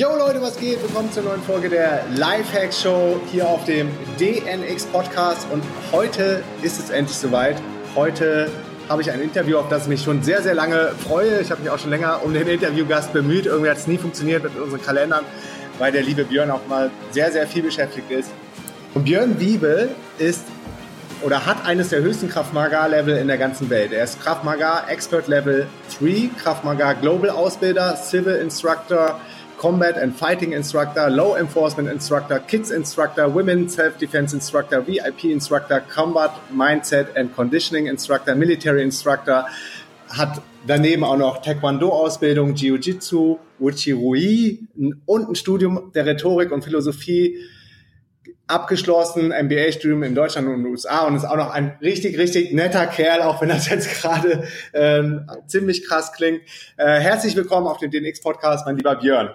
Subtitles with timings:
[0.00, 0.82] Yo Leute, was geht?
[0.82, 5.62] Willkommen zur neuen Folge der Lifehack Show hier auf dem DNX Podcast und
[5.92, 7.56] heute ist es endlich soweit.
[7.94, 8.50] Heute
[8.88, 11.42] habe ich ein Interview, auf das ich mich schon sehr, sehr lange freue.
[11.42, 13.44] Ich habe mich auch schon länger um den Interviewgast bemüht.
[13.44, 15.26] Irgendwie hat es nie funktioniert mit unseren Kalendern,
[15.78, 18.30] weil der liebe Björn auch mal sehr, sehr viel beschäftigt ist.
[18.94, 20.46] Und Björn Wiebel ist
[21.20, 23.92] oder hat eines der höchsten Kraft Maga Level in der ganzen Welt.
[23.92, 25.66] Er ist Kraft Maga Expert Level
[25.98, 29.20] 3, Kraft Maga Global Ausbilder, Civil Instructor,
[29.60, 36.30] Combat and Fighting Instructor, Law Enforcement Instructor, Kids Instructor, Women Self-Defense Instructor, VIP Instructor, Combat
[36.50, 39.46] Mindset and Conditioning Instructor, Military Instructor,
[40.08, 44.60] hat daneben auch noch Taekwondo-Ausbildung, Jiu-Jitsu, Uchi-Rui
[45.04, 47.36] und ein Studium der Rhetorik und Philosophie
[48.46, 52.54] abgeschlossen, MBA-Studium in Deutschland und in den USA und ist auch noch ein richtig, richtig
[52.54, 56.40] netter Kerl, auch wenn das jetzt gerade ähm, ziemlich krass klingt.
[56.78, 59.34] Äh, herzlich willkommen auf dem DNX-Podcast, mein lieber Björn.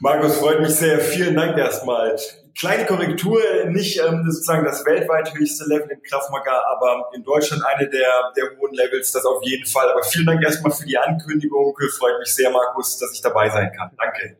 [0.00, 0.98] Markus, freut mich sehr.
[1.00, 2.16] Vielen Dank erstmal.
[2.58, 7.88] Kleine Korrektur, nicht ähm, sozusagen das weltweit höchste Level in Kraftmaga, aber in Deutschland eine
[7.88, 9.90] der, der hohen Levels, das auf jeden Fall.
[9.90, 11.74] Aber vielen Dank erstmal für die Ankündigung.
[11.98, 13.90] Freut mich sehr, Markus, dass ich dabei sein kann.
[13.96, 14.36] Danke.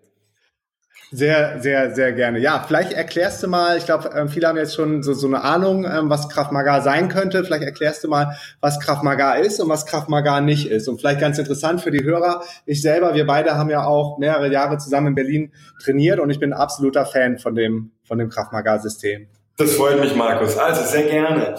[1.15, 2.39] Sehr, sehr, sehr gerne.
[2.39, 5.43] Ja, vielleicht erklärst du mal, ich glaube, ähm, viele haben jetzt schon so, so eine
[5.43, 7.45] Ahnung, ähm, was Kraft Maga sein könnte.
[7.45, 10.89] Vielleicht erklärst du mal, was Kraft Maga ist und was Kraft Maga nicht ist.
[10.89, 14.51] Und vielleicht ganz interessant für die Hörer, ich selber, wir beide haben ja auch mehrere
[14.51, 15.53] Jahre zusammen in Berlin
[15.85, 19.29] trainiert und ich bin absoluter Fan von dem, von dem Kraft Maga System.
[19.59, 20.57] Das freut mich, Markus.
[20.57, 21.57] Also sehr gerne.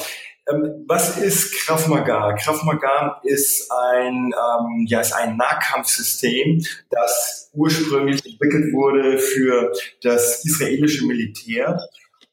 [0.50, 2.34] Ähm, was ist Krav Maga?
[2.36, 9.72] Krav Maga ist ein, ähm, ja, ist ein Nahkampfsystem, das ursprünglich entwickelt wurde für
[10.02, 11.80] das israelische Militär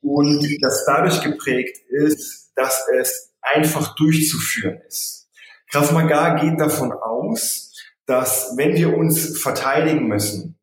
[0.03, 5.28] und das dadurch geprägt ist, dass es einfach durchzuführen ist.
[5.70, 7.72] Krav Maga geht davon aus,
[8.06, 10.59] dass wenn wir uns verteidigen müssen,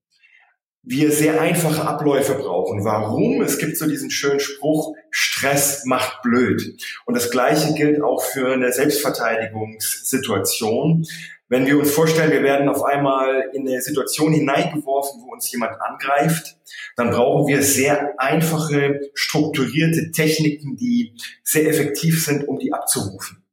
[0.90, 2.86] wir sehr einfache Abläufe brauchen.
[2.86, 3.42] Warum?
[3.42, 6.78] Es gibt so diesen schönen Spruch, Stress macht blöd.
[7.06, 11.06] Und das Gleiche gilt auch für eine Selbstverteidigungssituation.
[11.50, 15.74] Wenn wir uns vorstellen, wir werden auf einmal in eine Situation hineingeworfen, wo uns jemand
[15.82, 16.56] angreift,
[16.96, 23.44] dann brauchen wir sehr einfache, strukturierte Techniken, die sehr effektiv sind, um die abzurufen.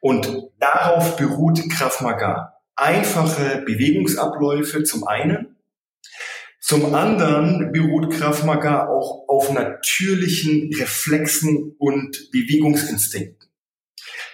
[0.00, 2.58] Und darauf beruht Krav Maga.
[2.76, 5.51] Einfache Bewegungsabläufe zum einen
[6.62, 8.44] zum anderen beruht Krav
[8.88, 13.50] auch auf natürlichen Reflexen und Bewegungsinstinkten.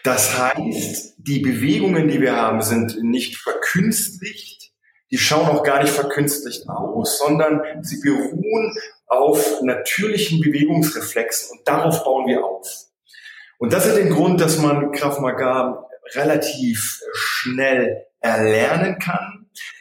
[0.04, 4.72] Das heißt, die Bewegungen, die wir haben, sind nicht verkünstlicht,
[5.10, 12.04] die schauen auch gar nicht verkünstlicht aus, sondern sie beruhen auf natürlichen Bewegungsreflexen und darauf
[12.04, 12.68] bauen wir auf.
[13.56, 15.18] Und das ist den Grund, dass man Krav
[16.14, 19.37] relativ schnell erlernen kann.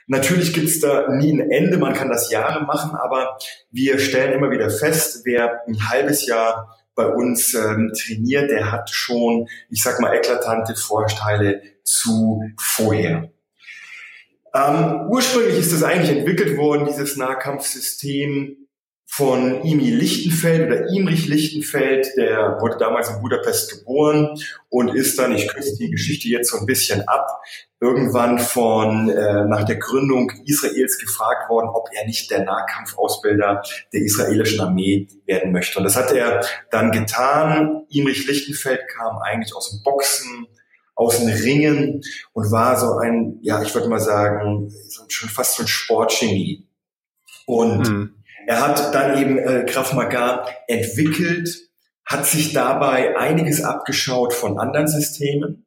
[0.08, 3.38] Natürlich gibt's da nie ein Ende, man kann das Jahre machen, aber
[3.72, 8.90] wir stellen immer wieder fest, wer ein halbes Jahr bei uns ähm, trainiert, der hat
[8.90, 13.30] schon, ich sag mal, eklatante Vorteile zu vorher.
[14.54, 18.67] Ähm, ursprünglich ist das eigentlich entwickelt worden, dieses Nahkampfsystem
[19.10, 24.38] von Imi Lichtenfeld oder Imrich Lichtenfeld, der wurde damals in Budapest geboren
[24.70, 27.26] und ist dann, ich kürze die Geschichte jetzt so ein bisschen ab,
[27.80, 33.64] irgendwann von äh, nach der Gründung Israels gefragt worden, ob er nicht der Nahkampfausbilder
[33.94, 35.80] der israelischen Armee werden möchte.
[35.80, 37.86] Und das hat er dann getan.
[37.90, 40.48] Imrich Lichtenfeld kam eigentlich aus dem Boxen,
[40.96, 42.02] aus den Ringen
[42.34, 44.72] und war so ein, ja, ich würde mal sagen,
[45.08, 46.68] schon fast so ein Sportgenie.
[47.46, 48.17] Und mhm
[48.48, 51.50] er hat dann eben äh, Krav Maga entwickelt,
[52.06, 55.66] hat sich dabei einiges abgeschaut von anderen Systemen.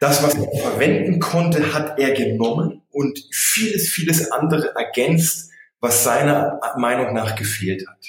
[0.00, 6.60] Das, was er verwenden konnte, hat er genommen und vieles, vieles andere ergänzt, was seiner
[6.76, 8.04] Meinung nach gefehlt hat.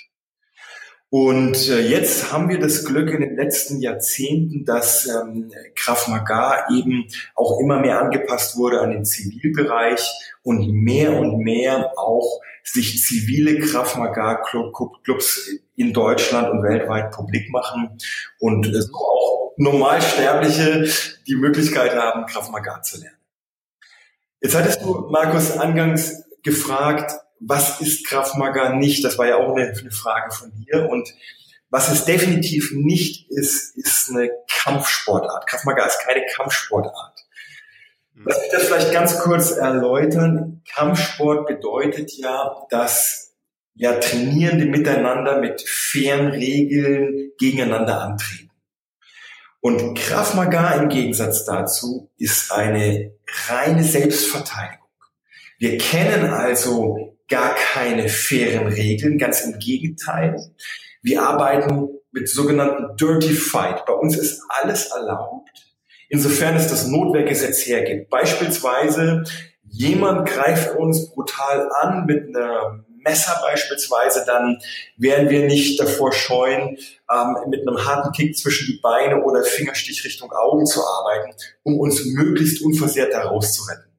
[1.13, 6.65] Und äh, jetzt haben wir das Glück in den letzten Jahrzehnten, dass ähm, Krav Maga
[6.75, 7.05] eben
[7.35, 10.11] auch immer mehr angepasst wurde an den Zivilbereich
[10.41, 14.41] und mehr und mehr auch sich zivile Krav Maga
[15.03, 17.95] Clubs in Deutschland und weltweit publik machen
[18.39, 20.89] und so auch Normalsterbliche
[21.27, 23.19] die Möglichkeit haben, Krav Maga zu lernen.
[24.41, 27.13] Jetzt hattest du, Markus, angangs gefragt,
[27.45, 29.03] was ist Krav Maga nicht?
[29.03, 30.89] Das war ja auch eine, eine Frage von dir.
[30.89, 31.13] Und
[31.69, 35.47] was es definitiv nicht ist, ist eine Kampfsportart.
[35.47, 37.25] Krav Maga ist keine Kampfsportart.
[38.25, 40.61] Lass mich das vielleicht ganz kurz erläutern.
[40.71, 43.33] Kampfsport bedeutet ja, dass
[43.73, 48.51] ja Trainierende miteinander mit fairen Regeln gegeneinander antreten.
[49.59, 53.13] Und Krav Maga im Gegensatz dazu ist eine
[53.47, 54.87] reine Selbstverteidigung.
[55.57, 60.35] Wir kennen also gar keine fairen Regeln, ganz im Gegenteil.
[61.01, 63.87] Wir arbeiten mit sogenannten Dirty Fight.
[63.87, 65.49] Bei uns ist alles erlaubt,
[66.09, 68.11] insofern es das Notwehrgesetz hergibt.
[68.11, 69.23] Beispielsweise
[69.67, 74.59] jemand greift uns brutal an mit einer Messer beispielsweise, dann
[74.97, 76.77] werden wir nicht davor scheuen,
[77.11, 81.33] ähm, mit einem harten Kick zwischen die Beine oder Fingerstich Richtung Augen zu arbeiten,
[81.63, 83.92] um uns möglichst unversehrt da rauszuretten.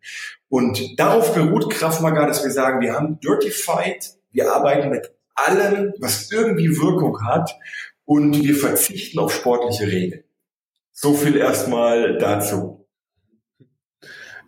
[0.55, 5.11] Und darauf beruht Kraft Maga, dass wir sagen, wir haben Dirty Fight, wir arbeiten mit
[5.35, 7.51] allem, was irgendwie Wirkung hat
[8.05, 10.23] und wir verzichten auf sportliche Regeln.
[10.93, 12.87] So viel erstmal dazu.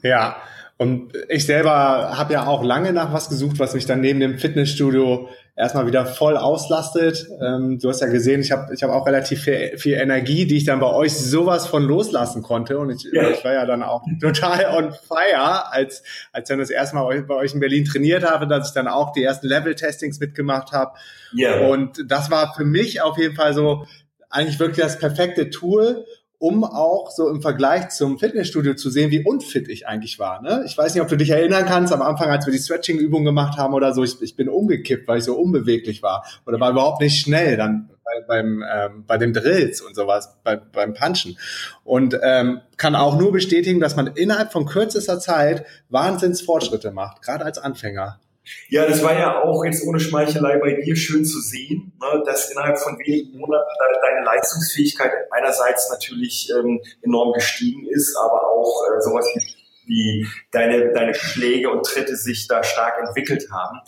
[0.00, 0.37] Ja,
[0.79, 4.38] und ich selber habe ja auch lange nach was gesucht, was mich dann neben dem
[4.38, 7.26] Fitnessstudio erstmal wieder voll auslastet.
[7.41, 10.58] Ähm, du hast ja gesehen, ich habe ich hab auch relativ viel, viel, Energie, die
[10.58, 12.79] ich dann bei euch sowas von loslassen konnte.
[12.79, 13.31] Und ich, ja.
[13.31, 17.35] ich war ja dann auch total on fire, als, als dann das erste Mal bei
[17.35, 20.93] euch in Berlin trainiert habe, dass ich dann auch die ersten Level-Testings mitgemacht habe.
[21.32, 21.67] Ja.
[21.67, 23.87] Und das war für mich auf jeden Fall so
[24.29, 26.05] eigentlich wirklich das perfekte Tool,
[26.38, 30.43] um auch so im Vergleich zum Fitnessstudio zu sehen, wie unfit ich eigentlich war.
[30.43, 30.65] Ne?
[30.67, 33.59] Ich weiß nicht, ob du dich erinnern kannst, am Anfang, als wir die Stretching-Übung gemacht
[33.59, 37.00] haben oder so, ich, ich, bin umgekippt, weil ich so unbeweglich war oder war überhaupt
[37.00, 41.38] nicht schnell dann bei, beim ähm, bei den Drills und sowas, bei, beim Punchen.
[41.85, 47.44] Und ähm, kann auch nur bestätigen, dass man innerhalb von kürzester Zeit Wahnsinnsfortschritte macht, gerade
[47.44, 48.21] als Anfänger.
[48.69, 52.50] Ja, das war ja auch jetzt ohne Schmeichelei bei dir schön zu sehen, ne, dass
[52.50, 53.69] innerhalb von wenigen Monaten
[54.02, 59.56] deine Leistungsfähigkeit einerseits natürlich ähm, enorm gestiegen ist, aber auch äh, sowas wie
[59.87, 63.78] wie deine, deine Schläge und Tritte sich da stark entwickelt haben.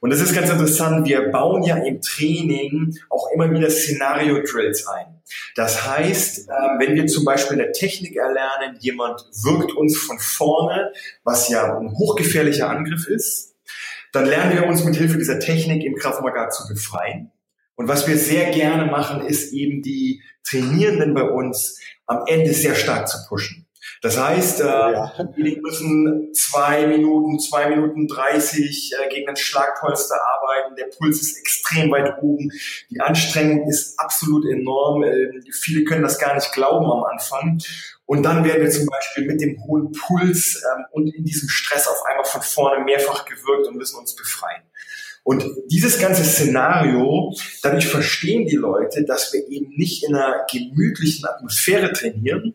[0.00, 1.06] Und das ist ganz interessant.
[1.06, 5.22] Wir bauen ja im Training auch immer wieder Szenario-Drills ein.
[5.54, 10.92] Das heißt, ähm, wenn wir zum Beispiel eine Technik erlernen, jemand wirkt uns von vorne,
[11.22, 13.51] was ja ein hochgefährlicher Angriff ist,
[14.12, 17.30] dann lernen wir uns mit Hilfe dieser Technik im Kraftmagar zu befreien.
[17.74, 22.74] Und was wir sehr gerne machen, ist eben die Trainierenden bei uns am Ende sehr
[22.74, 23.66] stark zu pushen.
[24.02, 25.12] Das heißt, äh, ja.
[25.36, 30.76] die müssen zwei Minuten, zwei Minuten dreißig äh, gegen ein Schlagpolster arbeiten.
[30.76, 32.50] Der Puls ist extrem weit oben.
[32.90, 35.04] Die Anstrengung ist absolut enorm.
[35.04, 37.58] Äh, viele können das gar nicht glauben am Anfang.
[38.06, 41.86] Und dann werden wir zum Beispiel mit dem hohen Puls ähm, und in diesem Stress
[41.86, 44.62] auf einmal von vorne mehrfach gewirkt und müssen uns befreien.
[45.24, 47.32] Und dieses ganze Szenario,
[47.62, 52.54] dadurch verstehen die Leute, dass wir eben nicht in einer gemütlichen Atmosphäre trainieren,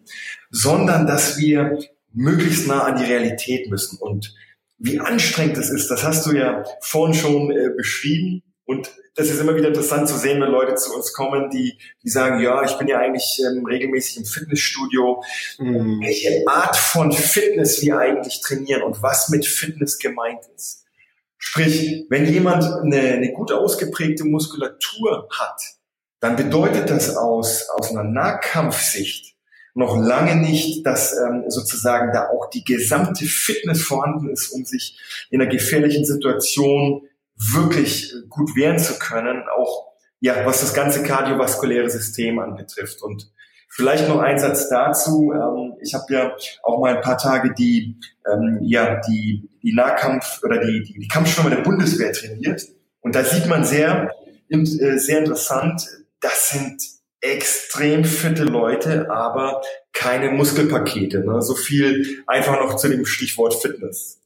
[0.51, 1.79] sondern dass wir
[2.13, 3.97] möglichst nah an die Realität müssen.
[3.99, 4.35] Und
[4.79, 8.43] wie anstrengend das ist, das hast du ja vorhin schon äh, beschrieben.
[8.67, 12.09] Und das ist immer wieder interessant zu sehen, wenn Leute zu uns kommen, die, die
[12.09, 15.23] sagen, ja, ich bin ja eigentlich ähm, regelmäßig im Fitnessstudio.
[15.57, 16.01] Mhm.
[16.03, 20.83] Welche Art von Fitness wir eigentlich trainieren und was mit Fitness gemeint ist.
[21.37, 25.61] Sprich, wenn jemand eine, eine gut ausgeprägte Muskulatur hat,
[26.19, 29.33] dann bedeutet das aus, aus einer Nahkampfsicht
[29.75, 34.99] noch lange nicht, dass ähm, sozusagen da auch die gesamte Fitness vorhanden ist, um sich
[35.29, 39.87] in einer gefährlichen Situation wirklich gut wehren zu können, auch
[40.19, 43.01] ja, was das ganze kardiovaskuläre System anbetrifft.
[43.03, 43.31] Und
[43.69, 45.31] vielleicht noch ein Satz dazu.
[45.33, 47.99] Ähm, ich habe ja auch mal ein paar Tage die
[48.31, 52.63] ähm, ja die die Nahkampf oder die die, die Kampfschwimmer der Bundeswehr trainiert
[53.01, 54.11] und da sieht man sehr
[54.49, 55.85] äh, sehr interessant.
[56.19, 56.81] Das sind
[57.21, 59.61] extrem fitte Leute, aber
[59.93, 61.19] keine Muskelpakete.
[61.25, 61.41] Ne?
[61.41, 64.19] So viel einfach noch zu dem Stichwort Fitness.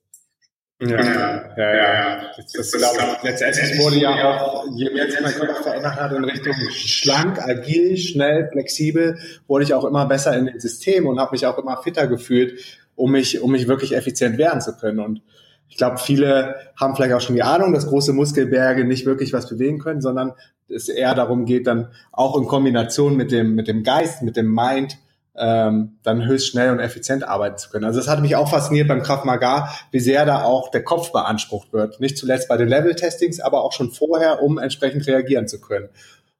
[0.81, 1.73] Ja, ja, ja.
[1.75, 2.21] ja.
[2.35, 3.23] Das, das, das glaube ich.
[3.23, 7.97] Letztendlich wurde ja auch, je mehr sich mein Körper verändert hat in Richtung schlank, agil,
[7.97, 11.81] schnell, flexibel, wurde ich auch immer besser in dem System und habe mich auch immer
[11.83, 12.59] fitter gefühlt,
[12.95, 14.99] um mich, um mich wirklich effizient wehren zu können.
[14.99, 15.21] Und
[15.69, 19.47] ich glaube, viele haben vielleicht auch schon die Ahnung, dass große Muskelberge nicht wirklich was
[19.47, 20.33] bewegen können, sondern
[20.67, 24.53] es eher darum geht, dann auch in Kombination mit dem, mit dem Geist, mit dem
[24.53, 24.97] Mind,
[25.35, 27.85] ähm, dann höchst schnell und effizient arbeiten zu können.
[27.85, 31.11] Also das hat mich auch fasziniert beim Kraft Maga, wie sehr da auch der Kopf
[31.11, 31.99] beansprucht wird.
[31.99, 35.89] Nicht zuletzt bei den Level-Testings, aber auch schon vorher, um entsprechend reagieren zu können.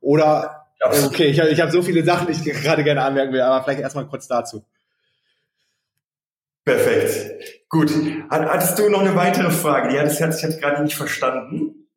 [0.01, 0.67] Oder,
[1.05, 3.81] okay, ich, ich habe so viele Sachen, die ich gerade gerne anmerken will, aber vielleicht
[3.81, 4.65] erstmal kurz dazu.
[6.65, 7.69] Perfekt.
[7.69, 7.91] Gut.
[8.29, 9.89] Hattest du noch eine weitere Frage?
[9.89, 11.87] Die hatte ich, hatte ich gerade nicht verstanden.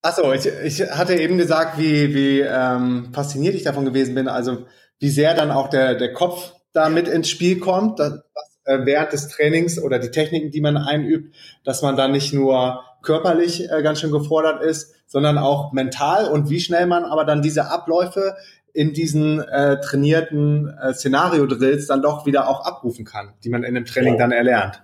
[0.00, 4.28] Achso, ich, ich hatte eben gesagt, wie, wie ähm, fasziniert ich davon gewesen bin.
[4.28, 4.66] Also
[5.00, 8.20] wie sehr dann auch der, der Kopf da mit ins Spiel kommt, dass,
[8.64, 12.82] äh, während des Trainings oder die Techniken, die man einübt, dass man dann nicht nur
[13.02, 17.42] körperlich äh, ganz schön gefordert ist, sondern auch mental und wie schnell man aber dann
[17.42, 18.36] diese Abläufe
[18.72, 23.74] in diesen äh, trainierten äh, Szenario-Drills dann doch wieder auch abrufen kann, die man in
[23.74, 24.82] dem Training dann erlernt.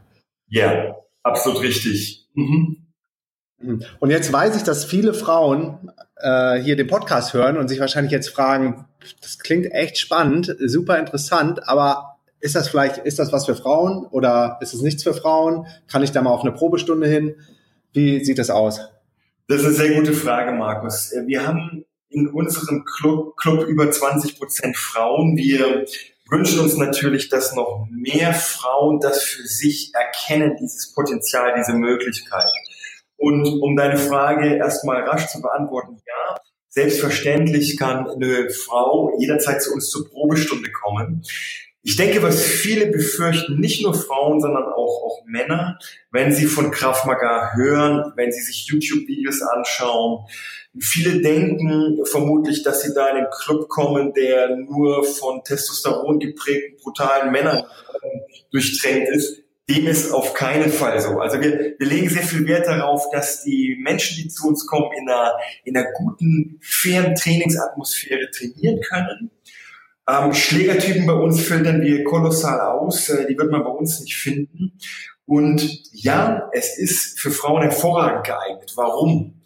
[0.48, 2.26] Ja, absolut richtig.
[2.34, 2.83] Mhm.
[4.00, 8.12] Und jetzt weiß ich, dass viele Frauen äh, hier den Podcast hören und sich wahrscheinlich
[8.12, 8.86] jetzt fragen,
[9.20, 14.04] das klingt echt spannend, super interessant, aber ist das vielleicht, ist das was für Frauen
[14.06, 15.66] oder ist es nichts für Frauen?
[15.88, 17.36] Kann ich da mal auf eine Probestunde hin?
[17.92, 18.80] Wie sieht das aus?
[19.48, 21.12] Das ist eine sehr gute Frage, Markus.
[21.26, 25.36] Wir haben in unserem Club, Club über 20 Prozent Frauen.
[25.36, 25.84] Wir
[26.28, 32.50] wünschen uns natürlich, dass noch mehr Frauen das für sich erkennen, dieses Potenzial, diese Möglichkeit.
[33.24, 36.36] Und um deine Frage erstmal rasch zu beantworten, ja,
[36.68, 41.22] selbstverständlich kann eine Frau jederzeit zu uns zur Probestunde kommen.
[41.82, 45.78] Ich denke, was viele befürchten, nicht nur Frauen, sondern auch, auch Männer,
[46.10, 50.26] wenn sie von Krav hören, wenn sie sich YouTube-Videos anschauen.
[50.78, 56.76] Viele denken vermutlich, dass sie da in einen Club kommen, der nur von Testosteron geprägten,
[56.82, 57.64] brutalen Männern
[58.50, 59.43] durchtränkt ist.
[59.68, 61.20] Dem ist auf keinen Fall so.
[61.20, 64.90] Also wir, wir legen sehr viel Wert darauf, dass die Menschen, die zu uns kommen,
[64.98, 65.32] in einer,
[65.64, 69.30] in einer guten, fairen Trainingsatmosphäre trainieren können
[70.08, 73.08] ähm, Schlägertypen bei uns filtern wir kolossal aus.
[73.08, 74.78] Äh, die wird man bei uns nicht finden.
[75.26, 78.72] Und ja, es ist für Frauen hervorragend geeignet.
[78.76, 79.40] Warum?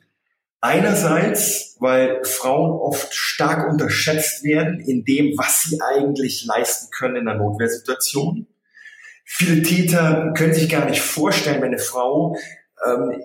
[0.60, 7.28] Einerseits, weil Frauen oft stark unterschätzt werden in dem, was sie eigentlich leisten können in
[7.28, 8.48] einer Notwehrsituation.
[9.30, 12.34] Viele Täter können sich gar nicht vorstellen, wenn eine Frau
[12.86, 13.22] ähm,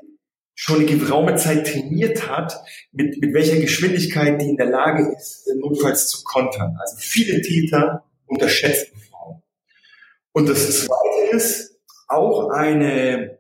[0.54, 5.48] schon eine geraume Zeit trainiert hat, mit, mit welcher Geschwindigkeit die in der Lage ist,
[5.56, 6.78] notfalls zu kontern.
[6.78, 9.42] Also viele Täter unterschätzen Frauen.
[10.34, 11.80] Und das Zweite ist,
[12.10, 13.40] auch eine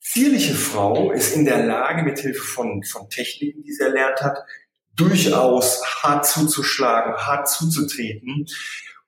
[0.00, 4.38] zierliche Frau ist in der Lage, mit Hilfe von, von Techniken, die sie erlernt hat,
[4.94, 8.46] durchaus hart zuzuschlagen, hart zuzutreten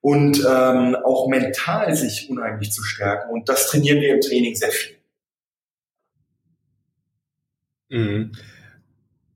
[0.01, 3.33] und ähm, auch mental sich unheimlich zu stärken.
[3.33, 4.97] Und das trainieren wir im Training sehr viel.
[7.91, 8.33] Mhm.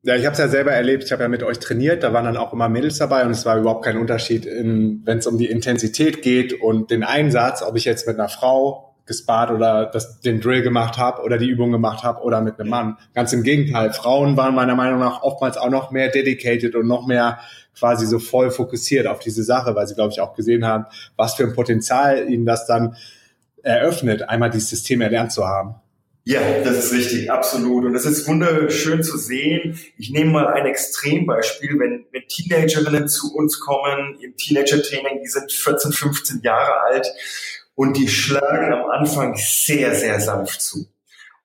[0.05, 1.05] Ja, ich habe es ja selber erlebt.
[1.05, 2.03] Ich habe ja mit euch trainiert.
[2.03, 5.27] Da waren dann auch immer Mädels dabei und es war überhaupt kein Unterschied, wenn es
[5.27, 9.87] um die Intensität geht und den Einsatz, ob ich jetzt mit einer Frau gespart oder
[9.87, 12.99] das, den Drill gemacht habe oder die Übung gemacht habe oder mit einem Mann.
[13.15, 13.93] Ganz im Gegenteil.
[13.93, 17.41] Frauen waren meiner Meinung nach oftmals auch noch mehr dedicated und noch mehr
[17.77, 21.35] quasi so voll fokussiert auf diese Sache, weil sie, glaube ich, auch gesehen haben, was
[21.35, 22.97] für ein Potenzial ihnen das dann
[23.63, 25.77] eröffnet, einmal dieses System erlernt zu haben.
[26.25, 27.85] Ja, das ist richtig, absolut.
[27.85, 29.81] Und das ist wunderschön zu sehen.
[29.99, 35.51] Ich nehme mal ein Extrembeispiel, wenn, wenn Teenagerinnen zu uns kommen im Teenager-Training, die sind
[35.51, 37.09] 14, 15 Jahre alt
[37.75, 40.87] und die schlagen am Anfang sehr, sehr sanft zu.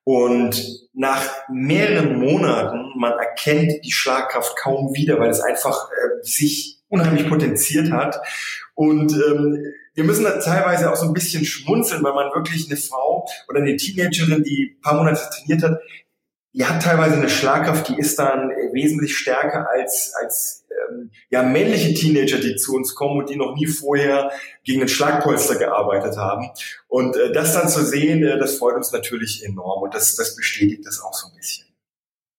[0.04, 6.78] Und nach mehreren Monaten, man erkennt die Schlagkraft kaum wieder, weil es einfach äh, sich
[6.88, 8.18] unheimlich potenziert hat.
[8.74, 12.78] Und ähm, wir müssen da teilweise auch so ein bisschen schmunzeln, weil man wirklich eine
[12.78, 15.78] Frau oder eine Teenagerin, die ein paar Monate trainiert hat,
[16.52, 21.94] die hat teilweise eine Schlagkraft, die ist dann wesentlich stärker als, als ähm, ja, männliche
[21.94, 24.30] Teenager, die zu uns kommen und die noch nie vorher
[24.64, 26.50] gegen ein Schlagpolster gearbeitet haben.
[26.88, 30.36] Und äh, das dann zu sehen, äh, das freut uns natürlich enorm und das, das
[30.36, 31.66] bestätigt das auch so ein bisschen.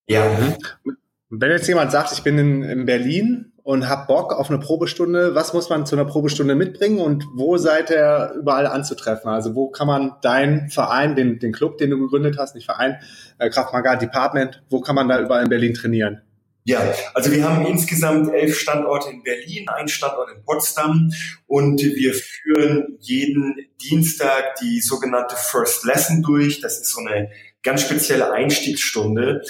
[0.07, 0.27] Ja.
[0.27, 0.97] Mhm.
[1.29, 5.35] Wenn jetzt jemand sagt, ich bin in, in Berlin und hab Bock auf eine Probestunde.
[5.35, 9.29] Was muss man zu einer Probestunde mitbringen und wo seid ihr überall anzutreffen?
[9.29, 12.97] Also wo kann man deinen Verein, den, den Club, den du gegründet hast, nicht Verein,
[13.38, 16.23] äh, Kraftmagar Department, wo kann man da überall in Berlin trainieren?
[16.63, 16.81] Ja,
[17.13, 21.11] also wir haben insgesamt elf Standorte in Berlin, einen Standort in Potsdam
[21.45, 23.55] und wir führen jeden
[23.88, 26.59] Dienstag die sogenannte First Lesson durch.
[26.61, 27.29] Das ist so eine
[27.61, 29.43] ganz spezielle Einstiegsstunde,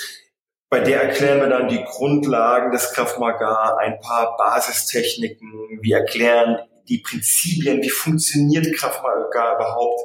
[0.70, 5.80] bei der erklären wir dann die Grundlagen des Krav Maga, ein paar Basistechniken.
[5.82, 10.02] Wir erklären die Prinzipien, wie funktioniert Krav Maga überhaupt,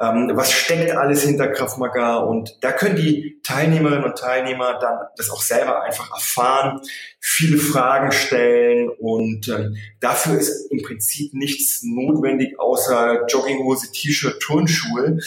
[0.00, 4.98] ähm, was steckt alles hinter Krav Maga und da können die Teilnehmerinnen und Teilnehmer dann
[5.16, 6.80] das auch selber einfach erfahren,
[7.20, 15.18] viele Fragen stellen und ähm, dafür ist im Prinzip nichts notwendig außer Jogginghose, T-Shirt, Turnschuhe.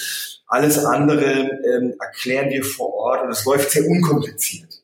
[0.48, 4.84] Alles andere ähm, erklären wir vor Ort und es läuft sehr unkompliziert.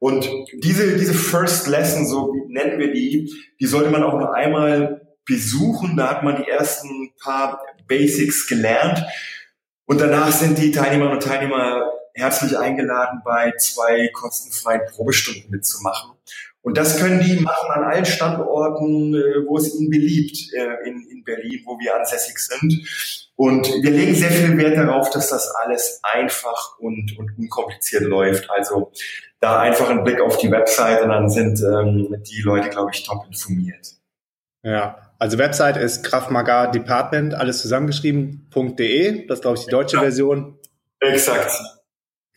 [0.00, 5.08] Und diese, diese First Lesson, so nennen wir die, die sollte man auch nur einmal
[5.24, 5.96] besuchen.
[5.96, 9.04] Da hat man die ersten paar Basics gelernt.
[9.86, 16.12] Und danach sind die Teilnehmerinnen und Teilnehmer herzlich eingeladen, bei zwei kostenfreien Probestunden mitzumachen.
[16.62, 21.06] Und das können die machen an allen Standorten, äh, wo es ihnen beliebt, äh, in,
[21.08, 23.30] in Berlin, wo wir ansässig sind.
[23.36, 28.50] Und wir legen sehr viel Wert darauf, dass das alles einfach und, und unkompliziert läuft.
[28.50, 28.90] Also
[29.40, 33.04] da einfach ein Blick auf die Website und dann sind ähm, die Leute, glaube ich,
[33.04, 33.94] top informiert.
[34.64, 39.26] Ja, also Website ist Kraftmagar Department, alles zusammengeschrieben.de.
[39.26, 40.02] Das ist, glaube ich, die deutsche ja.
[40.02, 40.58] Version.
[41.00, 41.52] Exakt.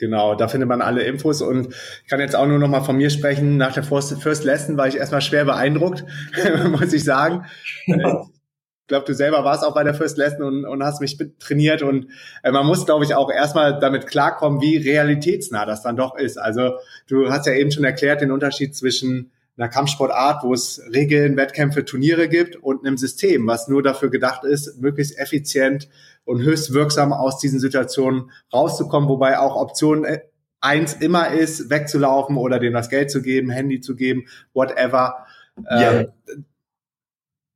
[0.01, 2.97] Genau, da findet man alle Infos und ich kann jetzt auch nur noch mal von
[2.97, 3.57] mir sprechen.
[3.57, 6.03] Nach der First, First Lesson war ich erstmal schwer beeindruckt,
[6.71, 7.45] muss ich sagen.
[7.85, 11.83] Ich glaube, du selber warst auch bei der First Lesson und, und hast mich trainiert
[11.83, 12.07] und
[12.41, 16.37] äh, man muss, glaube ich, auch erstmal damit klarkommen, wie realitätsnah das dann doch ist.
[16.37, 16.77] Also
[17.07, 21.85] du hast ja eben schon erklärt den Unterschied zwischen einer Kampfsportart, wo es Regeln, Wettkämpfe,
[21.85, 25.89] Turniere gibt und einem System, was nur dafür gedacht ist, möglichst effizient
[26.25, 30.19] und höchst wirksam aus diesen Situationen rauszukommen, wobei auch Option äh,
[30.61, 35.25] eins immer ist, wegzulaufen oder dem das Geld zu geben, Handy zu geben, whatever.
[35.69, 35.91] Ja.
[35.91, 36.11] Ähm,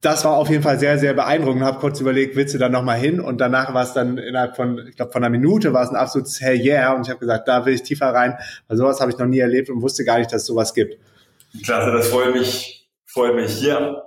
[0.01, 1.63] das war auf jeden Fall sehr, sehr beeindruckend.
[1.63, 3.19] Habe kurz überlegt, willst du dann nochmal hin?
[3.19, 5.95] Und danach war es dann innerhalb von, ich glaube, von einer Minute war es ein
[5.95, 6.93] absolutes Hell yeah.
[6.93, 9.39] Und ich habe gesagt, da will ich tiefer rein, weil sowas habe ich noch nie
[9.39, 10.99] erlebt und wusste gar nicht, dass es sowas gibt.
[11.63, 14.03] Klasse, das freut mich, freut mich, ja.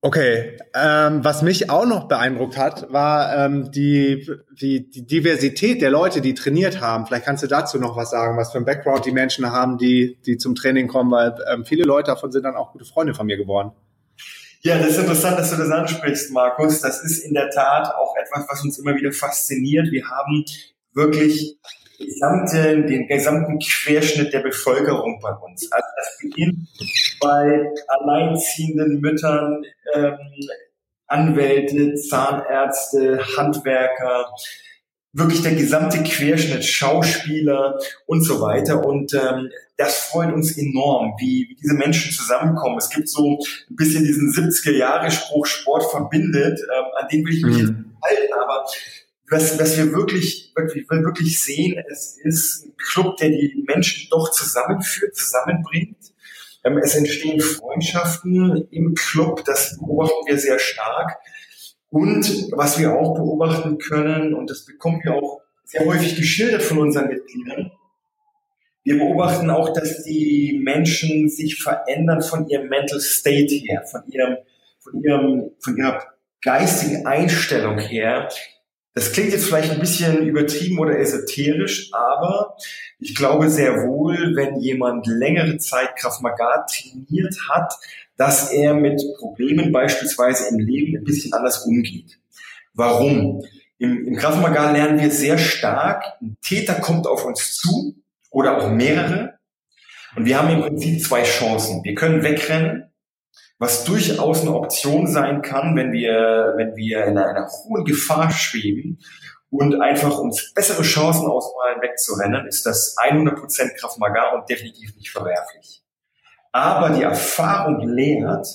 [0.00, 5.90] Okay, ähm, was mich auch noch beeindruckt hat, war ähm, die, die, die Diversität der
[5.90, 7.04] Leute, die trainiert haben.
[7.04, 10.16] Vielleicht kannst du dazu noch was sagen, was für ein Background die Menschen haben, die,
[10.24, 13.26] die zum Training kommen, weil ähm, viele Leute davon sind dann auch gute Freunde von
[13.26, 13.72] mir geworden.
[14.60, 16.80] Ja, das ist interessant, dass du das ansprichst, Markus.
[16.80, 19.90] Das ist in der Tat auch etwas, was uns immer wieder fasziniert.
[19.90, 20.44] Wir haben
[20.94, 21.58] wirklich
[21.98, 25.72] gesamten, den gesamten Querschnitt der Bevölkerung bei uns.
[25.72, 26.68] Also das beginnt
[27.20, 30.16] bei alleinziehenden Müttern, ähm,
[31.06, 34.26] Anwälte, Zahnärzte, Handwerker,
[35.12, 38.84] wirklich der gesamte Querschnitt, Schauspieler und so weiter.
[38.84, 42.78] Und ähm, das freut uns enorm, wie, wie diese Menschen zusammenkommen.
[42.78, 43.38] Es gibt so
[43.70, 47.60] ein bisschen diesen 70er-Jahre-Spruch, Sport verbindet, ähm, an den will ich mich mhm.
[47.60, 47.72] jetzt
[48.02, 48.64] halten, aber
[49.30, 54.30] was, was wir wirklich, wirklich, wirklich sehen, es ist ein Club, der die Menschen doch
[54.30, 55.96] zusammenführt, zusammenbringt.
[56.68, 61.18] Ähm, es entstehen Freundschaften im Club, das beobachten wir sehr stark.
[61.90, 66.78] Und was wir auch beobachten können, und das bekommen wir auch sehr häufig geschildert von
[66.78, 67.72] unseren Mitgliedern,
[68.84, 74.38] wir beobachten auch, dass die Menschen sich verändern von ihrem Mental State her, von ihrem,
[74.78, 76.04] von ihrem, von ihrer
[76.40, 78.28] geistigen Einstellung her,
[78.98, 82.56] das klingt jetzt vielleicht ein bisschen übertrieben oder esoterisch, aber
[82.98, 87.72] ich glaube sehr wohl, wenn jemand längere Zeit Krav Maga trainiert hat,
[88.16, 92.18] dass er mit Problemen beispielsweise im Leben ein bisschen anders umgeht.
[92.74, 93.44] Warum?
[93.78, 97.94] Im, im Krav lernen wir sehr stark, ein Täter kommt auf uns zu
[98.32, 99.38] oder auch mehrere
[100.16, 101.84] und wir haben im Prinzip zwei Chancen.
[101.84, 102.90] Wir können wegrennen
[103.58, 109.00] was durchaus eine Option sein kann, wenn wir, wenn wir in einer hohen Gefahr schweben
[109.50, 115.10] und einfach uns bessere Chancen ausmalen, wegzurennen, ist das 100% Kraft Maga und definitiv nicht
[115.10, 115.82] verwerflich.
[116.52, 118.46] Aber die Erfahrung lehrt,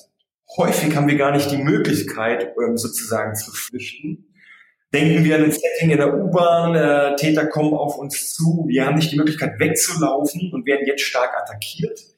[0.58, 4.34] häufig haben wir gar nicht die Möglichkeit, ähm, sozusagen zu flüchten.
[4.94, 8.86] Denken wir an ein Setting in der U-Bahn, äh, Täter kommen auf uns zu, wir
[8.86, 12.13] haben nicht die Möglichkeit wegzulaufen und werden jetzt stark attackiert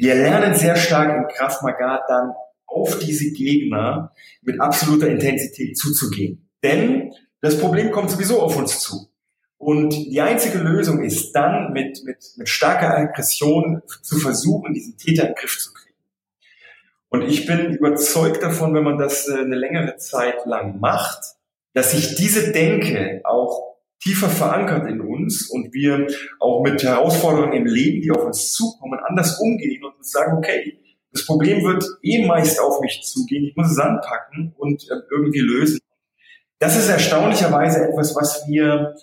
[0.00, 2.32] wir lernen sehr stark im Maga dann
[2.66, 6.48] auf diese Gegner mit absoluter Intensität zuzugehen.
[6.62, 9.08] Denn das Problem kommt sowieso auf uns zu.
[9.56, 15.22] Und die einzige Lösung ist dann mit, mit, mit starker Aggression zu versuchen, diesen Täter
[15.22, 15.96] in den Griff zu kriegen.
[17.08, 21.18] Und ich bin überzeugt davon, wenn man das äh, eine längere Zeit lang macht,
[21.74, 23.67] dass sich diese Denke auch
[24.00, 26.06] tiefer verankert in uns und wir
[26.40, 30.78] auch mit Herausforderungen im Leben, die auf uns zukommen, anders umgehen und uns sagen, okay,
[31.12, 35.40] das Problem wird eh meist auf mich zugehen, ich muss es anpacken und äh, irgendwie
[35.40, 35.80] lösen.
[36.58, 38.94] Das ist erstaunlicherweise etwas, was wir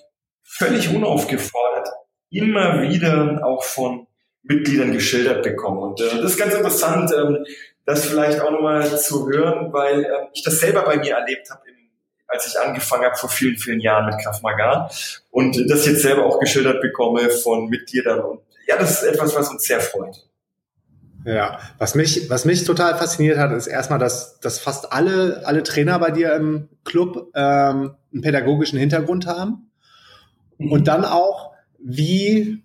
[0.43, 1.89] völlig unaufgefordert
[2.29, 4.07] immer wieder auch von
[4.43, 5.79] Mitgliedern geschildert bekommen.
[5.79, 7.45] Und äh, das ist ganz interessant, ähm,
[7.85, 11.65] das vielleicht auch nochmal zu hören, weil äh, ich das selber bei mir erlebt habe
[12.27, 14.89] als ich angefangen habe vor vielen, vielen Jahren mit Krav Maga
[15.31, 19.49] und das jetzt selber auch geschildert bekomme von Mitgliedern und ja, das ist etwas, was
[19.49, 20.25] uns sehr freut.
[21.25, 25.63] Ja, was mich, was mich total fasziniert hat, ist erstmal, dass, dass fast alle, alle
[25.63, 29.71] Trainer bei dir im Club ähm, einen pädagogischen Hintergrund haben.
[30.59, 30.71] Mhm.
[30.71, 32.63] Und dann auch, wie,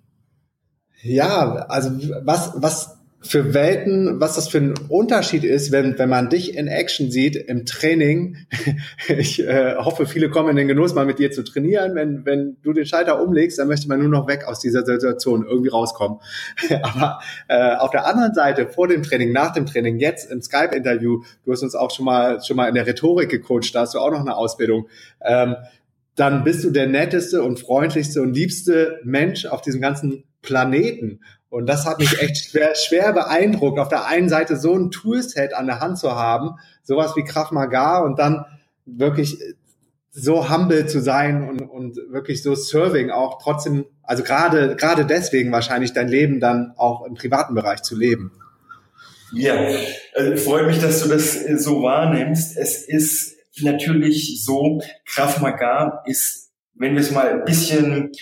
[1.01, 1.90] ja, also
[2.23, 6.68] was, was für Welten, was das für ein Unterschied ist, wenn, wenn man dich in
[6.68, 8.37] Action sieht im Training.
[9.09, 11.94] Ich äh, hoffe, viele kommen in den Genuss, mal mit dir zu trainieren.
[11.94, 15.44] Wenn, wenn du den Schalter umlegst, dann möchte man nur noch weg aus dieser Situation
[15.44, 16.18] irgendwie rauskommen.
[16.83, 21.22] Aber äh, auf der anderen Seite, vor dem Training, nach dem Training, jetzt im Skype-Interview,
[21.44, 23.98] du hast uns auch schon mal, schon mal in der Rhetorik gecoacht, da hast du
[23.98, 24.88] auch noch eine Ausbildung.
[25.20, 25.56] Ähm,
[26.14, 31.20] dann bist du der netteste und freundlichste und liebste Mensch auf diesem ganzen Planeten.
[31.50, 35.52] Und das hat mich echt schwer, schwer beeindruckt, auf der einen Seite so ein Toolset
[35.52, 38.46] an der Hand zu haben, sowas wie Krav Maga und dann
[38.86, 39.36] wirklich
[40.12, 45.52] so humble zu sein und, und wirklich so serving auch trotzdem, also gerade, gerade deswegen
[45.52, 48.32] wahrscheinlich dein Leben dann auch im privaten Bereich zu leben.
[49.32, 49.54] Ja,
[50.14, 52.56] also freut mich, dass du das äh, so wahrnimmst.
[52.56, 58.12] Es ist natürlich so, Krav Maga ist, wenn wir es mal ein bisschen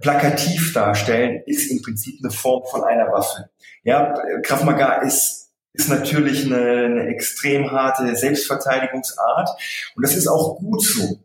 [0.00, 3.50] plakativ darstellen, ist im Prinzip eine Form von einer Waffe.
[3.82, 9.50] Ja, Krav Maga ist ist natürlich eine, eine extrem harte Selbstverteidigungsart
[9.94, 11.18] und das ist auch gut so.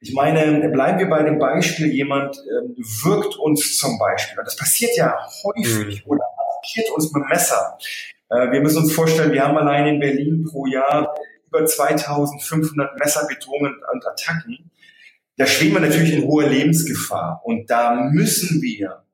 [0.00, 4.56] Ich meine, bleiben wir bei dem Beispiel, jemand ähm, wirkt uns zum Beispiel, und das
[4.56, 6.12] passiert ja häufig, mhm.
[6.12, 7.78] oder attackiert uns mit Messer.
[8.28, 11.14] Äh, wir müssen uns vorstellen, wir haben allein in Berlin pro Jahr
[11.48, 14.70] über 2500 Messerbedrohungen und Attacken.
[15.36, 19.04] Da schweben wir natürlich in hoher Lebensgefahr und da müssen wir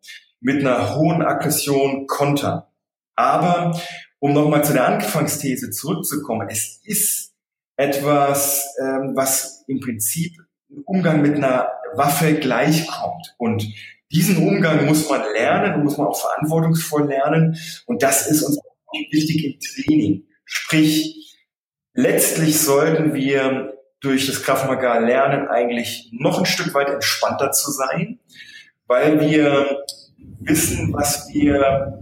[0.40, 2.62] mit einer hohen Aggression kontern.
[3.16, 3.80] Aber
[4.18, 7.32] um nochmal zu der Anfangsthese zurückzukommen, es ist
[7.76, 10.32] etwas, ähm, was im Prinzip
[10.68, 13.35] im Umgang mit einer Waffe gleichkommt.
[13.38, 13.66] Und
[14.12, 17.58] diesen Umgang muss man lernen und muss man auch verantwortungsvoll lernen.
[17.87, 18.58] Und das ist uns
[19.11, 20.24] wichtig im Training.
[20.44, 21.37] Sprich,
[21.94, 27.71] letztlich sollten wir durch das Krav Maga lernen, eigentlich noch ein Stück weit entspannter zu
[27.71, 28.19] sein,
[28.87, 29.85] weil wir
[30.41, 31.99] wissen, was wir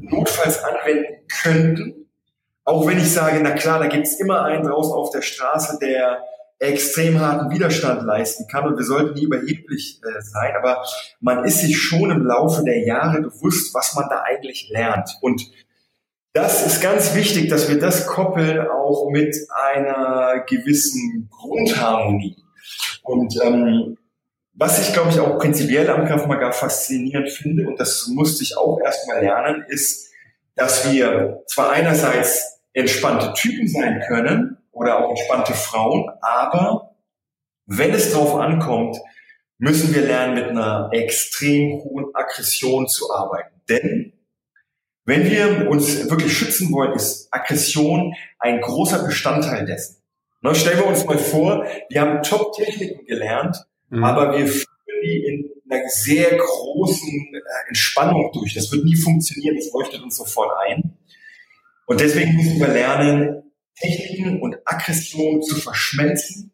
[0.00, 2.08] notfalls anwenden könnten.
[2.64, 6.18] Auch wenn ich sage, na klar, da gibt's immer einen draußen auf der Straße, der
[6.58, 10.84] extrem harten Widerstand leisten kann und wir sollten nie überheblich äh, sein, aber
[11.20, 15.16] man ist sich schon im Laufe der Jahre bewusst, was man da eigentlich lernt.
[15.22, 15.50] Und
[16.32, 19.36] das ist ganz wichtig, dass wir das koppeln auch mit
[19.72, 22.36] einer gewissen Grundharmonie.
[23.02, 23.96] Und ähm,
[24.52, 28.78] was ich, glaube ich, auch prinzipiell am Kraftmagar faszinierend finde, und das musste ich auch
[28.80, 30.10] erstmal lernen, ist,
[30.54, 36.94] dass wir zwar einerseits entspannte Typen sein können oder auch entspannte Frauen, aber
[37.66, 38.98] wenn es drauf ankommt,
[39.58, 43.60] müssen wir lernen, mit einer extrem hohen Aggression zu arbeiten.
[43.68, 44.12] Denn
[45.04, 49.96] wenn wir uns wirklich schützen wollen, ist Aggression ein großer Bestandteil dessen.
[50.42, 53.56] Ne, stellen wir uns mal vor, wir haben Top-Techniken gelernt,
[53.90, 54.04] mhm.
[54.04, 54.66] aber wir führen
[55.02, 58.54] die in einer sehr großen äh, Entspannung durch.
[58.54, 60.96] Das wird nie funktionieren, das leuchtet uns sofort ein.
[61.86, 66.52] Und deswegen müssen wir lernen, Techniken und Aggression zu verschmelzen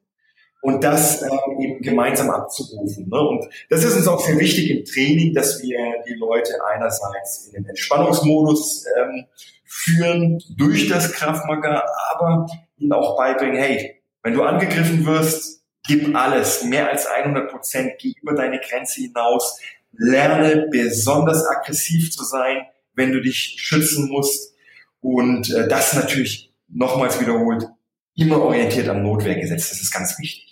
[0.67, 3.09] und das ähm, eben gemeinsam abzurufen.
[3.09, 3.21] Ne?
[3.21, 7.53] Und das ist uns auch sehr wichtig im Training, dass wir die Leute einerseits in
[7.53, 9.27] den Entspannungsmodus ähm,
[9.65, 12.49] führen durch das Kraftmager, aber
[12.79, 18.15] ihnen auch beibringen, hey, wenn du angegriffen wirst, gib alles, mehr als 100 Prozent, geh
[18.21, 19.61] über deine Grenze hinaus,
[19.93, 24.53] lerne besonders aggressiv zu sein, wenn du dich schützen musst
[25.01, 27.69] und äh, das natürlich nochmals wiederholt,
[28.17, 30.47] immer orientiert am Notwehrgesetz, das ist ganz wichtig.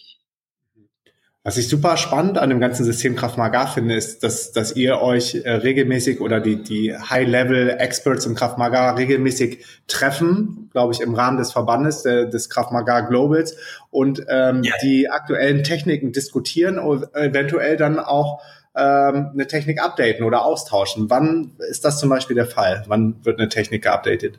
[1.47, 5.03] Was ich super spannend an dem ganzen System Kraft Maga finde, ist, dass, dass ihr
[5.03, 11.13] euch äh, regelmäßig oder die, die High-Level-Experts im Kraft Maga regelmäßig treffen, glaube ich, im
[11.13, 13.59] Rahmen des Verbandes der, des Kraft Maga Globals
[13.91, 14.73] und ähm, ja.
[14.83, 18.41] die aktuellen Techniken diskutieren und eventuell dann auch
[18.75, 21.11] ähm, eine Technik updaten oder austauschen.
[21.11, 22.85] Wann ist das zum Beispiel der Fall?
[22.87, 24.39] Wann wird eine Technik geupdatet?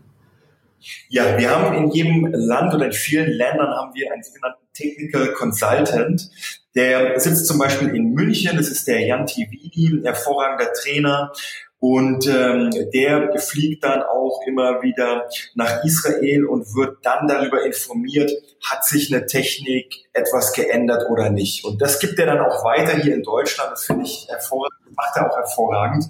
[1.10, 5.34] Ja, wir haben in jedem Land oder in vielen Ländern haben wir einen sogenannten Technical
[5.34, 6.30] Consultant.
[6.76, 11.32] Der sitzt zum Beispiel in München, das ist der Jan Tivini, hervorragender Trainer.
[11.80, 18.32] Und ähm, der fliegt dann auch immer wieder nach Israel und wird dann darüber informiert,
[18.64, 21.64] hat sich eine Technik etwas geändert oder nicht.
[21.64, 23.72] Und das gibt er dann auch weiter hier in Deutschland.
[23.72, 26.06] Das finde ich hervorragend, macht er auch hervorragend.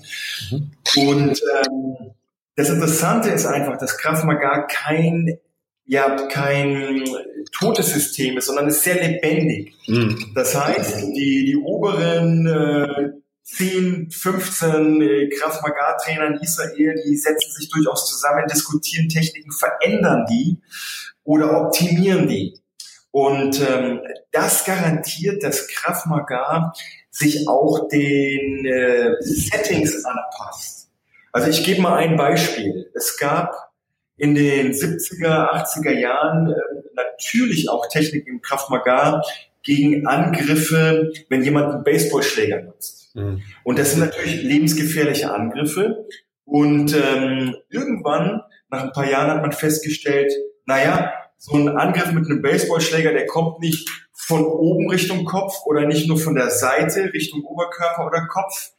[0.51, 0.71] Mhm.
[0.95, 2.11] Und ähm,
[2.55, 5.37] das Interessante ist einfach, dass Krav Maga kein
[5.85, 7.03] ja kein
[7.51, 9.75] totes System ist, sondern ist sehr lebendig.
[9.87, 10.31] Mhm.
[10.33, 13.09] Das heißt, die, die oberen äh,
[13.43, 19.51] 10, 15 äh, Krav Maga Trainer in Israel, die setzen sich durchaus zusammen, diskutieren Techniken,
[19.51, 20.57] verändern die
[21.23, 22.59] oder optimieren die.
[23.11, 26.73] Und ähm, das garantiert, dass Krav Maga
[27.11, 30.84] sich auch den äh, Settings anpasst.
[31.35, 32.89] Also ich gebe mal ein Beispiel.
[32.93, 33.73] Es gab
[34.15, 36.55] in den 70er, 80er Jahren äh,
[36.95, 39.21] natürlich auch Technik im Kraftmagar
[39.61, 43.13] gegen Angriffe, wenn jemand einen Baseballschläger nutzt.
[43.17, 43.41] Mhm.
[43.65, 46.05] Und das sind natürlich lebensgefährliche Angriffe.
[46.45, 50.31] Und ähm, irgendwann, nach ein paar Jahren, hat man festgestellt,
[50.65, 55.85] naja, so ein Angriff mit einem Baseballschläger, der kommt nicht von oben Richtung Kopf oder
[55.85, 58.71] nicht nur von der Seite Richtung Oberkörper oder Kopf,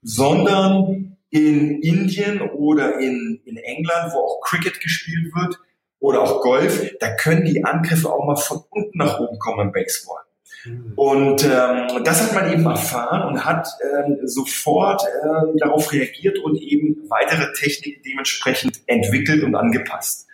[0.00, 5.58] sondern in Indien oder in, in England, wo auch Cricket gespielt wird
[5.98, 9.72] oder auch Golf, da können die Angriffe auch mal von unten nach oben kommen im
[9.72, 10.22] Baseball.
[10.64, 10.92] Mhm.
[10.94, 16.56] Und ähm, das hat man eben erfahren und hat ähm, sofort äh, darauf reagiert und
[16.62, 20.28] eben weitere Techniken dementsprechend entwickelt und angepasst.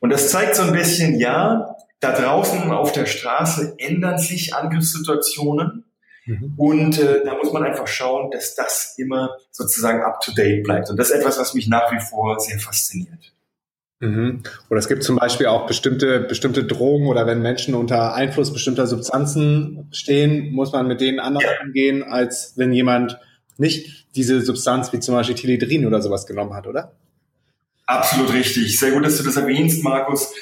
[0.00, 5.85] Und das zeigt so ein bisschen, ja, da draußen auf der Straße ändern sich Angriffssituationen.
[6.26, 6.54] Mhm.
[6.56, 10.90] Und äh, da muss man einfach schauen, dass das immer sozusagen up-to-date bleibt.
[10.90, 13.32] Und das ist etwas, was mich nach wie vor sehr fasziniert.
[14.00, 14.42] Mhm.
[14.68, 18.86] Oder es gibt zum Beispiel auch bestimmte, bestimmte Drogen oder wenn Menschen unter Einfluss bestimmter
[18.86, 23.18] Substanzen stehen, muss man mit denen anders umgehen, als wenn jemand
[23.56, 26.92] nicht diese Substanz wie zum Beispiel Tilidrin oder sowas genommen hat, oder?
[27.86, 28.78] Absolut richtig.
[28.78, 30.32] Sehr gut, dass du das erwähnst, Markus.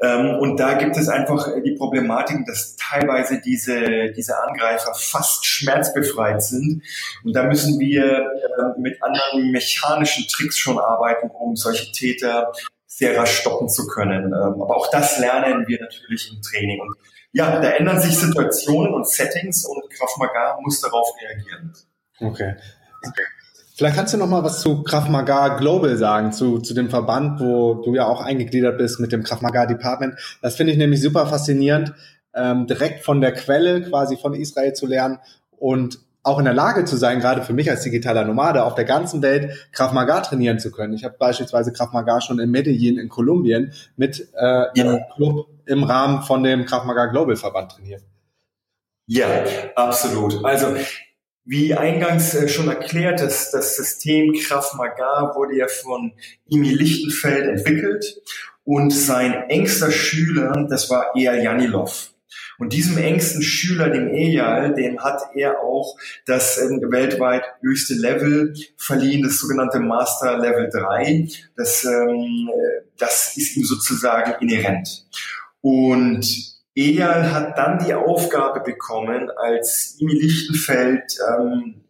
[0.00, 6.42] Ähm, und da gibt es einfach die Problematik, dass teilweise diese, diese Angreifer fast schmerzbefreit
[6.42, 6.82] sind.
[7.24, 12.52] Und da müssen wir äh, mit anderen mechanischen Tricks schon arbeiten, um solche Täter
[12.86, 14.26] sehr rasch stoppen zu können.
[14.26, 16.80] Ähm, aber auch das lernen wir natürlich im Training.
[16.80, 16.94] Und
[17.32, 21.74] ja, da ändern sich Situationen und Settings und Krav Maga muss darauf reagieren.
[22.20, 22.54] Okay.
[23.06, 23.22] okay.
[23.78, 27.38] Vielleicht kannst du noch mal was zu Krav Maga Global sagen, zu, zu dem Verband,
[27.38, 30.16] wo du ja auch eingegliedert bist mit dem Krav Maga Department.
[30.42, 31.94] Das finde ich nämlich super faszinierend,
[32.34, 35.20] ähm, direkt von der Quelle quasi von Israel zu lernen
[35.56, 38.84] und auch in der Lage zu sein, gerade für mich als digitaler Nomade auf der
[38.84, 40.92] ganzen Welt Krav Maga trainieren zu können.
[40.94, 44.70] Ich habe beispielsweise Krav Maga schon in Medellin in Kolumbien mit äh, ja.
[44.74, 48.02] einem Club im Rahmen von dem Krav Maga Global Verband trainiert.
[49.06, 49.28] Ja,
[49.76, 50.44] absolut.
[50.44, 50.74] Also
[51.48, 56.12] wie eingangs äh, schon erklärt, das, das System Krav Maga wurde ja von
[56.50, 58.20] Imi Lichtenfeld entwickelt
[58.64, 62.10] und sein engster Schüler, das war Eyal Janilov.
[62.58, 68.52] Und diesem engsten Schüler, dem Eyal, dem hat er auch das ähm, weltweit höchste Level
[68.76, 71.28] verliehen, das sogenannte Master Level 3.
[71.56, 72.50] Das, ähm,
[72.98, 75.06] das ist ihm sozusagen inhärent.
[75.62, 81.84] Und Eyal hat dann die Aufgabe bekommen, als Imi Lichtenfeld ähm,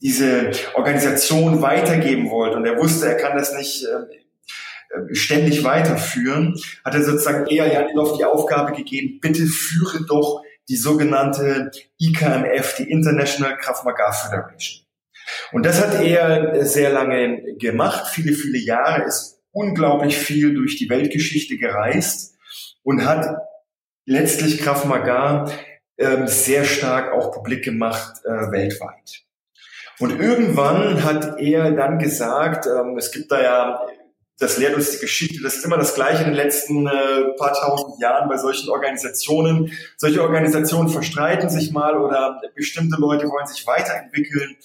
[0.00, 6.94] diese Organisation weitergeben wollte und er wusste, er kann das nicht äh, ständig weiterführen, hat
[6.94, 13.56] er sozusagen eher Janilov die Aufgabe gegeben, bitte führe doch die sogenannte IKMF, die International
[13.56, 14.84] Krav Maga Federation.
[15.52, 20.90] Und das hat er sehr lange gemacht, viele, viele Jahre, ist unglaublich viel durch die
[20.90, 22.34] Weltgeschichte gereist
[22.82, 23.26] und hat
[24.04, 25.46] letztlich Krav Maga
[25.96, 29.22] äh, sehr stark auch publik gemacht äh, weltweit.
[29.98, 33.86] Und irgendwann hat er dann gesagt, ähm, es gibt da ja
[34.42, 35.42] das lehrt uns die Geschichte.
[35.42, 36.90] Das ist immer das Gleiche in den letzten äh,
[37.38, 39.72] paar tausend Jahren bei solchen Organisationen.
[39.96, 44.56] Solche Organisationen verstreiten sich mal oder bestimmte Leute wollen sich weiterentwickeln.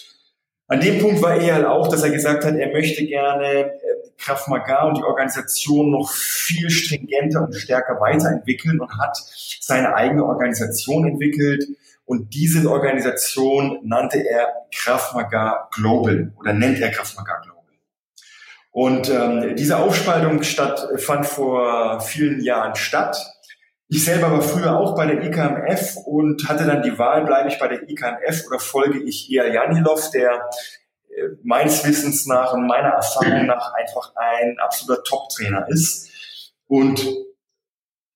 [0.67, 3.71] An dem Punkt war er halt auch, dass er gesagt hat, er möchte gerne äh,
[4.17, 9.17] Krav Maga und die Organisation noch viel stringenter und stärker weiterentwickeln und hat
[9.61, 11.65] seine eigene Organisation entwickelt.
[12.05, 17.57] Und diese Organisation nannte er Krav Maga Global oder nennt er Krav Maga Global.
[18.71, 23.17] Und ähm, diese Aufspaltung statt, fand vor vielen Jahren statt.
[23.89, 27.57] Ich selber war früher auch bei der IKMF und hatte dann die Wahl, bleibe ich
[27.57, 30.49] bei der IKMF oder folge ich eher Janilov, der
[31.09, 36.09] äh, meines Wissens nach und meiner Erfahrung nach einfach ein absoluter Top-Trainer ist.
[36.67, 37.01] Und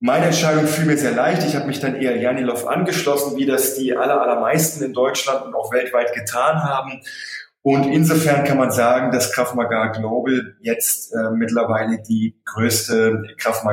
[0.04, 1.44] meine Entscheidung fiel mir sehr leicht.
[1.44, 5.54] Ich habe mich dann eher Janilov angeschlossen, wie das die aller, allermeisten in Deutschland und
[5.54, 7.02] auch weltweit getan haben.
[7.64, 13.64] Und insofern kann man sagen, dass Krav Global jetzt äh, mittlerweile die größte Krav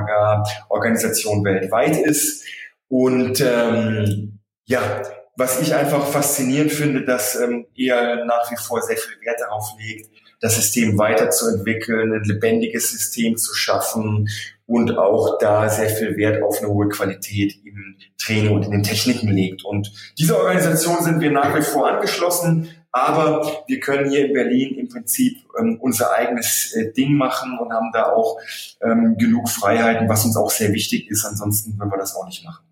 [0.68, 2.44] Organisation weltweit ist.
[2.88, 5.02] Und ähm, ja,
[5.36, 9.72] was ich einfach faszinierend finde, dass ähm, er nach wie vor sehr viel Wert darauf
[9.78, 14.28] legt, das System weiterzuentwickeln, ein lebendiges System zu schaffen
[14.66, 18.82] und auch da sehr viel Wert auf eine hohe Qualität im Training und in den
[18.82, 19.64] Techniken legt.
[19.64, 22.68] Und diese Organisation sind wir nach wie vor angeschlossen.
[23.00, 27.72] Aber wir können hier in Berlin im Prinzip ähm, unser eigenes äh, Ding machen und
[27.72, 28.38] haben da auch
[28.82, 31.24] ähm, genug Freiheiten, was uns auch sehr wichtig ist.
[31.24, 32.64] Ansonsten würden wir das auch nicht machen.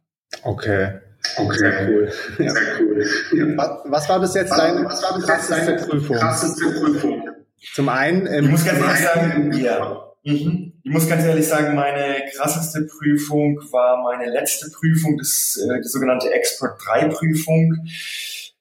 [0.43, 1.01] Okay.
[1.37, 2.13] Okay, sehr cool.
[2.39, 2.51] Ja.
[2.51, 3.05] Sehr cool.
[3.33, 3.57] Ja.
[3.57, 6.17] Was, was, war bis jetzt deine, was war bis jetzt deine Prüfung?
[6.17, 7.29] Krasseste Prüfung.
[7.75, 10.03] Zum einen, ähm, ich muss ganz ehrlich sagen, ja.
[10.25, 10.73] Mhm.
[10.83, 15.89] Ich muss ganz ehrlich sagen, meine krasseste Prüfung war meine letzte Prüfung, das, äh, die
[15.89, 17.77] sogenannte Expert 3 Prüfung.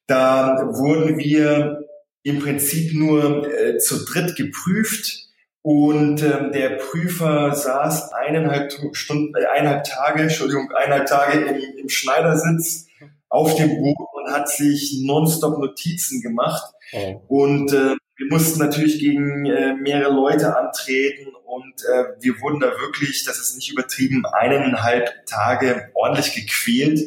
[0.07, 1.85] Da wurden wir
[2.23, 5.25] im Prinzip nur äh, zu dritt geprüft
[5.61, 11.89] und ähm, der Prüfer saß eineinhalb Stunden, äh, eineinhalb Tage, Entschuldigung, eineinhalb Tage im, im
[11.89, 12.85] Schneidersitz
[13.29, 16.71] auf dem Boden und hat sich nonstop Notizen gemacht.
[16.93, 17.21] Oh.
[17.27, 22.67] Und äh, wir mussten natürlich gegen äh, mehrere Leute antreten und äh, wir wurden da
[22.67, 26.99] wirklich, das ist nicht übertrieben, eineinhalb Tage ordentlich gequält.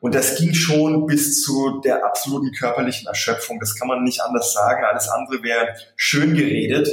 [0.00, 3.60] Und das ging schon bis zu der absoluten körperlichen Erschöpfung.
[3.60, 4.84] Das kann man nicht anders sagen.
[4.84, 6.88] Alles andere wäre schön geredet.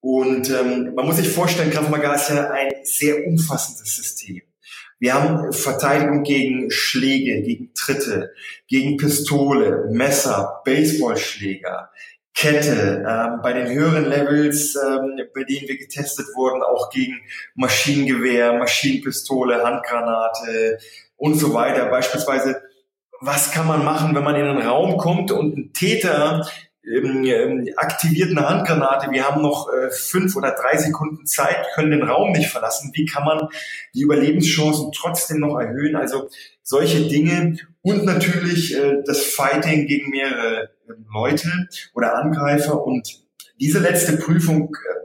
[0.00, 4.42] Und ähm, man muss sich vorstellen, Krav Maga ist ja ein sehr umfassendes System.
[5.00, 8.32] Wir haben Verteidigung gegen Schläge, gegen Tritte,
[8.66, 11.90] gegen Pistole, Messer, Baseballschläger,
[12.34, 17.20] Kette, ähm, bei den höheren Levels, ähm, bei denen wir getestet wurden, auch gegen
[17.54, 20.78] Maschinengewehr, Maschinenpistole, Handgranate
[21.18, 21.86] und so weiter.
[21.86, 22.62] Beispielsweise,
[23.20, 26.48] was kann man machen, wenn man in einen Raum kommt und ein Täter
[26.84, 31.90] ähm, ähm, aktiviert eine Handgranate, wir haben noch äh, fünf oder drei Sekunden Zeit, können
[31.90, 32.92] den Raum nicht verlassen.
[32.94, 33.48] Wie kann man
[33.94, 35.96] die Überlebenschancen trotzdem noch erhöhen?
[35.96, 36.30] Also
[36.62, 41.50] solche Dinge und natürlich äh, das Fighting gegen mehrere äh, Leute
[41.94, 42.82] oder Angreifer.
[42.82, 43.22] Und
[43.60, 44.97] diese letzte Prüfung, äh,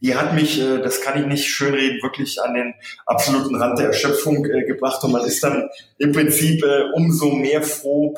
[0.00, 2.74] die hat mich, äh, das kann ich nicht schönreden, wirklich an den
[3.06, 5.02] absoluten Rand der Erschöpfung äh, gebracht.
[5.04, 8.14] Und man ist dann im Prinzip äh, umso mehr froh,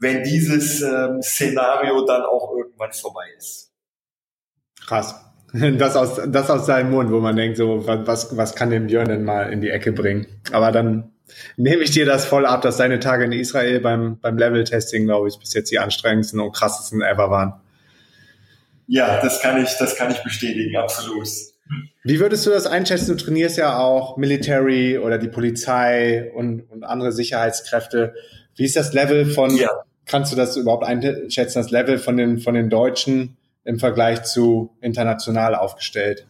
[0.00, 3.70] wenn dieses ähm, Szenario dann auch irgendwann vorbei ist.
[4.86, 5.14] Krass.
[5.52, 9.08] Das aus, das aus seinem Mund, wo man denkt, so, was, was kann den Björn
[9.08, 10.26] denn mal in die Ecke bringen?
[10.52, 11.10] Aber dann
[11.56, 15.26] nehme ich dir das voll ab, dass deine Tage in Israel beim, beim Level-Testing, glaube
[15.26, 17.54] ich, bis jetzt die anstrengendsten und krassesten ever waren.
[18.92, 21.28] Ja, das kann ich, das kann ich bestätigen, absolut.
[22.02, 23.16] Wie würdest du das einschätzen?
[23.16, 28.14] Du trainierst ja auch Military oder die Polizei und, und andere Sicherheitskräfte.
[28.56, 29.70] Wie ist das Level von ja
[30.10, 34.76] kannst du das überhaupt einschätzen, das Level von den, von den Deutschen im Vergleich zu
[34.80, 36.26] international aufgestellt?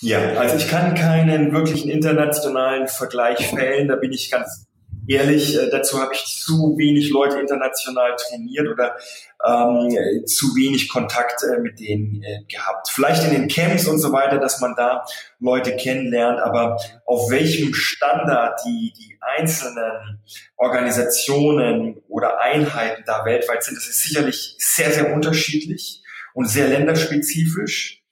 [0.00, 4.66] Ja, also ich kann keinen wirklichen internationalen Vergleich fällen, da bin ich ganz
[5.08, 8.96] ehrlich, äh, dazu habe ich zu wenig Leute international trainiert oder
[9.44, 12.88] ähm, zu wenig Kontakt äh, mit denen äh, gehabt.
[12.90, 15.04] Vielleicht in den Camps und so weiter, dass man da
[15.40, 20.22] Leute kennenlernt, aber auf welchem Standard die, die einzelnen
[20.56, 26.02] Organisationen oder Einheiten da weltweit sind, das ist sicherlich sehr, sehr unterschiedlich
[26.34, 28.03] und sehr länderspezifisch.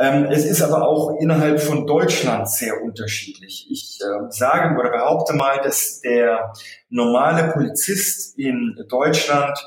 [0.00, 3.66] Ähm, es ist aber auch innerhalb von Deutschland sehr unterschiedlich.
[3.70, 6.54] Ich äh, sage oder behaupte mal, dass der
[6.88, 9.58] normale Polizist in Deutschland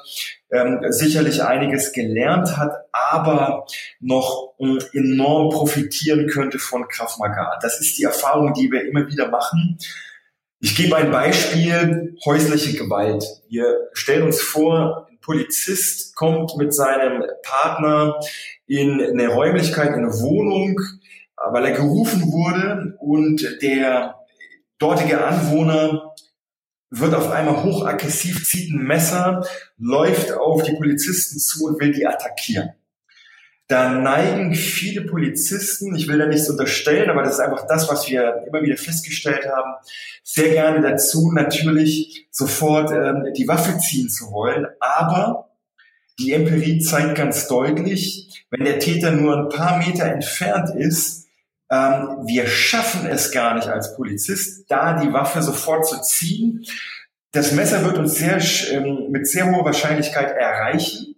[0.52, 3.68] ähm, sicherlich einiges gelernt hat, aber
[4.00, 7.60] noch äh, enorm profitieren könnte von Krav Maga.
[7.62, 9.78] Das ist die Erfahrung, die wir immer wieder machen.
[10.60, 13.24] Ich gebe ein Beispiel, häusliche Gewalt.
[13.50, 18.20] Wir stellen uns vor, ein Polizist kommt mit seinem Partner
[18.80, 20.80] in eine Räumlichkeit, in eine Wohnung,
[21.52, 24.16] weil er gerufen wurde und der
[24.80, 26.16] dortige Anwohner
[26.90, 29.46] wird auf einmal hochaggressiv, zieht ein Messer,
[29.78, 32.72] läuft auf die Polizisten zu und will die attackieren.
[33.68, 38.10] Da neigen viele Polizisten, ich will da nichts unterstellen, aber das ist einfach das, was
[38.10, 39.74] wir immer wieder festgestellt haben,
[40.24, 44.68] sehr gerne dazu, natürlich sofort ähm, die Waffe ziehen zu wollen.
[44.80, 45.53] Aber
[46.20, 51.28] die Empirie zeigt ganz deutlich, wenn der Täter nur ein paar Meter entfernt ist,
[51.72, 56.66] ähm, wir schaffen es gar nicht als Polizist, da die Waffe sofort zu ziehen.
[57.32, 58.40] Das Messer wird uns sehr,
[58.72, 61.16] ähm, mit sehr hoher Wahrscheinlichkeit erreichen.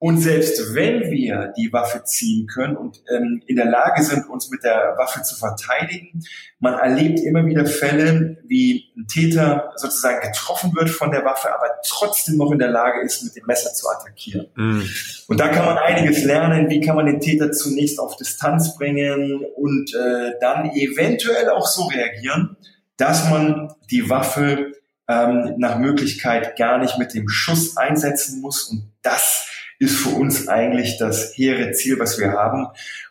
[0.00, 4.50] Und selbst wenn wir die Waffe ziehen können und ähm, in der Lage sind, uns
[4.50, 6.24] mit der Waffe zu verteidigen,
[6.58, 11.66] man erlebt immer wieder Fälle, wie ein Täter sozusagen getroffen wird von der Waffe, aber
[11.86, 14.46] trotzdem noch in der Lage ist, mit dem Messer zu attackieren.
[14.56, 14.88] Mhm.
[15.28, 16.70] Und da kann man einiges lernen.
[16.70, 21.88] Wie kann man den Täter zunächst auf Distanz bringen und äh, dann eventuell auch so
[21.88, 22.56] reagieren,
[22.96, 24.72] dass man die Waffe
[25.08, 29.49] ähm, nach Möglichkeit gar nicht mit dem Schuss einsetzen muss und das
[29.80, 32.66] ist für uns eigentlich das hehre Ziel, was wir haben.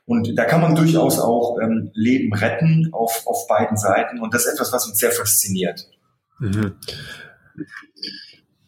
[0.05, 4.21] Und da kann man durchaus auch ähm, Leben retten auf, auf beiden Seiten.
[4.21, 5.89] Und das ist etwas, was uns sehr fasziniert.
[6.37, 6.75] Mhm.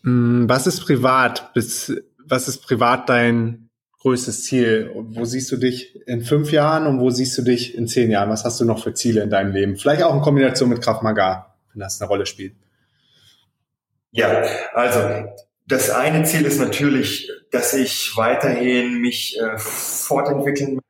[0.02, 1.54] Mm, was ist privat?
[1.54, 1.94] Bis,
[2.26, 3.70] was ist privat dein
[4.00, 4.92] größtes Ziel?
[4.96, 8.32] Wo siehst du dich in fünf Jahren und wo siehst du dich in zehn Jahren?
[8.32, 9.76] Was hast du noch für Ziele in deinem Leben?
[9.76, 12.56] Vielleicht auch in Kombination mit Kraft Maga, wenn das eine Rolle spielt.
[14.10, 15.30] Ja, also
[15.72, 20.82] das eine Ziel ist natürlich, dass ich weiterhin mich äh, fortentwickeln möchte.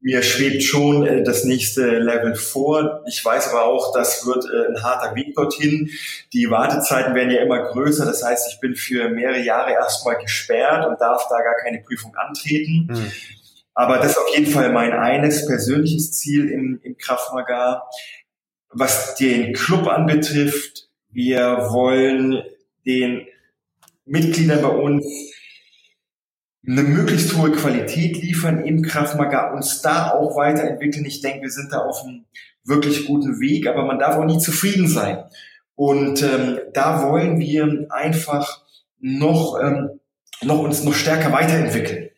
[0.00, 3.02] Mir schwebt schon äh, das nächste Level vor.
[3.06, 5.90] Ich weiß aber auch, das wird äh, ein harter Weg dorthin.
[6.32, 8.04] Die Wartezeiten werden ja immer größer.
[8.04, 12.14] Das heißt, ich bin für mehrere Jahre erstmal gesperrt und darf da gar keine Prüfung
[12.16, 12.88] antreten.
[12.90, 13.12] Mhm.
[13.74, 17.90] Aber das ist auf jeden Fall mein eines persönliches Ziel im, im Kraftmagar.
[18.70, 22.42] Was den Club anbetrifft, wir wollen
[22.86, 23.26] den
[24.06, 25.06] Mitglieder bei uns
[26.66, 31.04] eine möglichst hohe Qualität liefern im Kraftmagar, uns da auch weiterentwickeln.
[31.04, 32.24] Ich denke, wir sind da auf einem
[32.64, 35.24] wirklich guten Weg, aber man darf auch nie zufrieden sein.
[35.74, 38.62] Und ähm, da wollen wir einfach
[39.00, 40.00] noch, ähm,
[40.42, 42.10] noch uns noch stärker weiterentwickeln.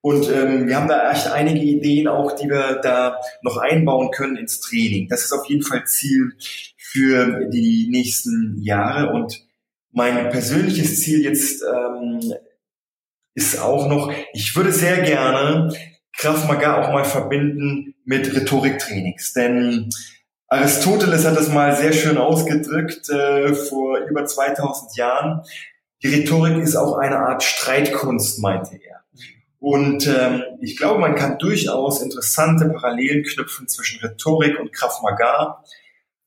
[0.00, 4.36] Und ähm, wir haben da echt einige Ideen auch, die wir da noch einbauen können
[4.36, 5.08] ins Training.
[5.08, 6.32] Das ist auf jeden Fall Ziel
[6.76, 9.12] für die nächsten Jahre.
[9.12, 9.46] Und
[9.92, 12.20] mein persönliches Ziel jetzt ähm,
[13.34, 15.72] ist auch noch, ich würde sehr gerne
[16.16, 19.32] Kraft Maga auch mal verbinden mit Rhetoriktrainings.
[19.32, 19.90] Denn
[20.48, 25.42] Aristoteles hat das mal sehr schön ausgedrückt äh, vor über 2000 Jahren.
[26.02, 29.02] Die Rhetorik ist auch eine Art Streitkunst, meinte er.
[29.58, 35.62] Und ähm, ich glaube, man kann durchaus interessante Parallelen knüpfen zwischen Rhetorik und Kraft Maga.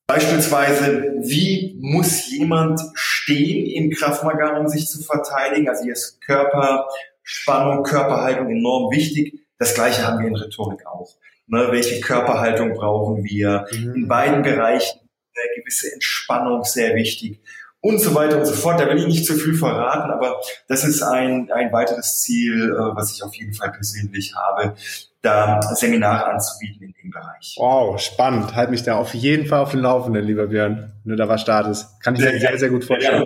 [0.07, 5.67] Beispielsweise, wie muss jemand stehen im Kraft Maga, um sich zu verteidigen?
[5.67, 9.39] Also hier ist Körperspannung, Körperhaltung enorm wichtig.
[9.57, 11.15] Das gleiche haben wir in Rhetorik auch.
[11.47, 13.65] Ne, welche Körperhaltung brauchen wir?
[13.71, 13.95] Mhm.
[13.95, 14.99] In beiden Bereichen
[15.35, 17.39] eine gewisse Entspannung sehr wichtig
[17.85, 18.79] und so weiter und so fort.
[18.79, 22.95] Da will ich nicht zu viel verraten, aber das ist ein, ein weiteres Ziel, äh,
[22.95, 24.73] was ich auf jeden Fall persönlich habe,
[25.21, 27.55] da Seminare anzubieten in dem Bereich.
[27.59, 28.55] Wow, spannend.
[28.55, 31.41] Halt mich da auf jeden Fall auf den Laufenden, lieber Björn, wenn du da was
[31.41, 32.01] startest.
[32.01, 33.23] Kann ich sehr, mir sehr, sehr gut vorstellen.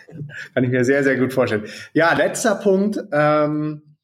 [0.54, 1.66] Kann ich mir sehr, sehr gut vorstellen.
[1.92, 2.98] Ja, letzter Punkt.
[3.12, 3.96] Ähm,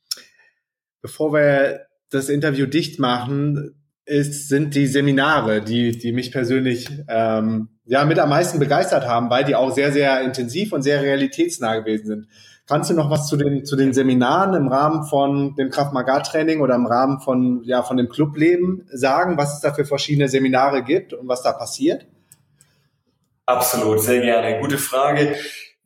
[1.00, 7.68] bevor wir das Interview dicht machen, ist, sind die Seminare, die, die mich persönlich ähm,
[7.84, 11.76] ja mit am meisten begeistert haben, weil die auch sehr, sehr intensiv und sehr realitätsnah
[11.76, 12.28] gewesen sind.
[12.66, 16.74] Kannst du noch was zu den, zu den Seminaren im Rahmen von dem Kraft-Maga-Training oder
[16.74, 21.12] im Rahmen von, ja, von dem Clubleben sagen, was es da für verschiedene Seminare gibt
[21.12, 22.06] und was da passiert?
[23.44, 24.60] Absolut, sehr gerne.
[24.60, 25.36] Gute Frage.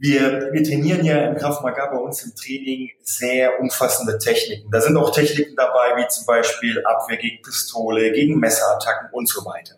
[0.00, 4.70] Wir, wir trainieren ja im Kraft Maga bei uns im Training sehr umfassende Techniken.
[4.70, 9.44] Da sind auch Techniken dabei, wie zum Beispiel Abwehr gegen Pistole, gegen Messerattacken und so
[9.44, 9.74] weiter.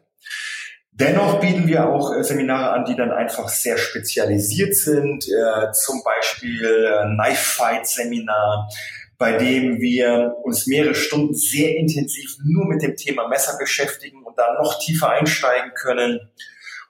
[0.93, 6.03] Dennoch bieten wir auch äh, Seminare an, die dann einfach sehr spezialisiert sind, äh, zum
[6.05, 8.69] Beispiel äh, Knife Fight Seminar,
[9.17, 14.37] bei dem wir uns mehrere Stunden sehr intensiv nur mit dem Thema Messer beschäftigen und
[14.37, 16.21] dann noch tiefer einsteigen können.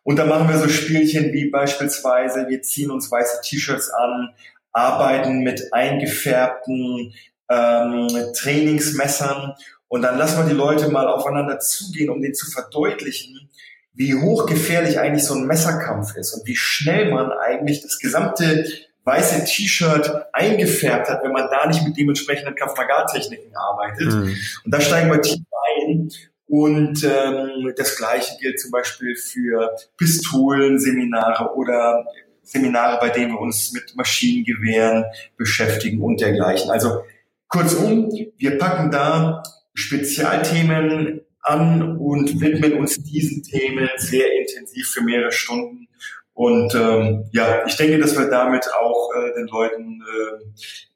[0.03, 4.31] Und da machen wir so Spielchen wie beispielsweise, wir ziehen uns weiße T-Shirts an,
[4.73, 7.13] arbeiten mit eingefärbten
[7.51, 9.55] ähm, Trainingsmessern
[9.89, 13.51] und dann lassen wir die Leute mal aufeinander zugehen, um denen zu verdeutlichen,
[13.93, 18.67] wie hochgefährlich eigentlich so ein Messerkampf ist und wie schnell man eigentlich das gesamte
[19.05, 24.15] weiße T-Shirt eingefärbt hat, wenn man da nicht mit dementsprechenden Kampfmagar-Techniken arbeitet.
[24.15, 24.37] Mhm.
[24.65, 25.43] Und da steigen wir tief
[25.81, 26.11] ein
[26.51, 32.05] und ähm, das Gleiche gilt zum Beispiel für Pistolenseminare oder
[32.43, 35.05] Seminare, bei denen wir uns mit Maschinengewehren
[35.37, 36.73] beschäftigen und dergleichen.
[36.73, 37.05] Also
[37.47, 39.45] kurzum, wir packen da
[39.75, 45.87] Spezialthemen an und widmen uns diesen Themen sehr intensiv für mehrere Stunden.
[46.33, 50.45] Und ähm, ja, ich denke, dass wir damit auch äh, den Leuten, äh,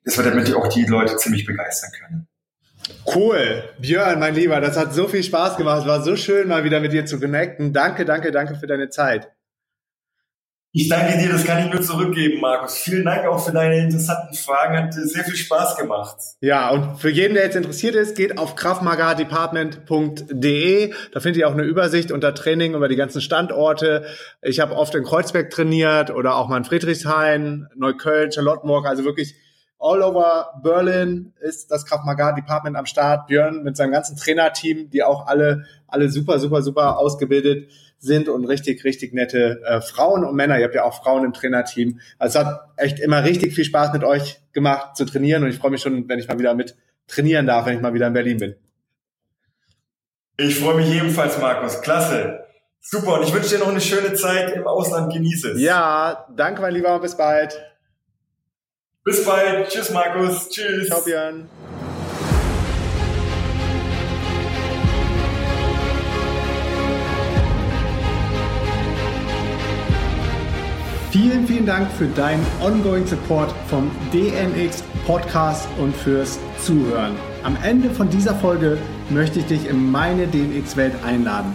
[0.05, 2.29] dass wir damit auch die Leute ziemlich begeistern können.
[3.15, 3.65] Cool.
[3.79, 5.83] Björn, mein Lieber, das hat so viel Spaß gemacht.
[5.83, 7.73] Es war so schön, mal wieder mit dir zu connecten.
[7.73, 9.31] Danke, danke, danke für deine Zeit.
[10.77, 12.79] Ich danke dir, das kann ich nur zurückgeben, Markus.
[12.79, 16.17] Vielen Dank auch für deine interessanten Fragen, hat sehr viel Spaß gemacht.
[16.41, 20.93] Ja, und für jeden, der jetzt interessiert ist, geht auf kraftmagadepartment.de.
[21.13, 24.05] Da findet ihr auch eine Übersicht unter Training über die ganzen Standorte.
[24.43, 29.37] Ich habe oft in Kreuzberg trainiert oder auch mal in Friedrichshain, Neukölln, Charlottenburg, also wirklich
[29.85, 33.27] all over Berlin ist das Krav Maga Department am Start.
[33.27, 38.47] Björn mit seinem ganzen Trainerteam, die auch alle, alle super, super, super ausgebildet sind und
[38.47, 40.59] richtig, richtig nette äh, Frauen und Männer.
[40.59, 42.01] Ihr habt ja auch Frauen im Trainerteam.
[42.19, 45.59] Also es hat echt immer richtig viel Spaß mit euch gemacht zu trainieren und ich
[45.59, 46.77] freue mich schon, wenn ich mal wieder mit
[47.07, 48.55] trainieren darf, wenn ich mal wieder in Berlin bin.
[50.39, 51.81] Ich freue mich ebenfalls, Markus.
[51.83, 52.45] Klasse.
[52.81, 53.21] Super.
[53.21, 55.13] Und ich wünsche dir noch eine schöne Zeit im Ausland.
[55.13, 55.61] Genieße es.
[55.61, 56.99] Ja, danke, mein Lieber.
[57.01, 57.55] Bis bald.
[59.07, 59.69] Bis bald.
[59.69, 60.49] Tschüss, Markus.
[60.49, 60.87] Tschüss.
[60.87, 61.47] Ciao, Björn.
[71.11, 77.15] Vielen, vielen Dank für deinen ongoing Support vom DNX Podcast und fürs Zuhören.
[77.43, 78.79] Am Ende von dieser Folge
[79.11, 81.55] möchte ich dich in meine DNX-Welt einladen.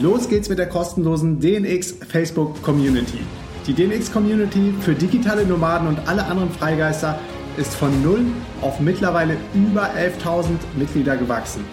[0.00, 3.18] Los geht's mit der kostenlosen DNX Facebook Community.
[3.66, 7.18] Die DNX-Community für digitale Nomaden und alle anderen Freigeister
[7.56, 8.24] ist von null
[8.60, 11.64] auf mittlerweile über 11.000 Mitglieder gewachsen.